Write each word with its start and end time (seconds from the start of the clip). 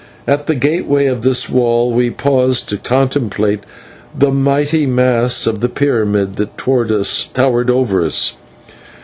At 0.27 0.47
the 0.47 0.55
gateway 0.55 1.05
of 1.05 1.21
this 1.21 1.47
wall 1.47 1.93
we 1.93 2.09
paused 2.09 2.67
to 2.69 2.77
contemplate 2.77 3.59
the 4.17 4.31
mighty 4.31 4.87
mass 4.87 5.45
of 5.45 5.59
the 5.61 5.69
pyramid 5.69 6.37
that 6.37 6.57
towered 6.57 6.89
above 7.69 7.93
us. 7.93 8.35